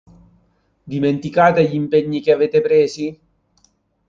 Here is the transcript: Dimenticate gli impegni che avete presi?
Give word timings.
Dimenticate 0.87 1.63
gli 1.69 1.75
impegni 1.75 2.21
che 2.21 2.31
avete 2.31 2.59
presi? 2.61 3.19